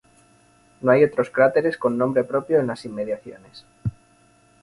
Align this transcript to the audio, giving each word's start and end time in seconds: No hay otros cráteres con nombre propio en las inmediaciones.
No 0.81 0.89
hay 0.89 1.03
otros 1.03 1.29
cráteres 1.29 1.77
con 1.77 1.95
nombre 1.95 2.23
propio 2.23 2.59
en 2.59 2.65
las 2.65 2.83
inmediaciones. 2.85 3.67